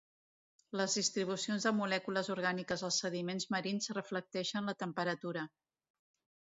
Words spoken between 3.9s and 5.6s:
reflecteixen la temperatura.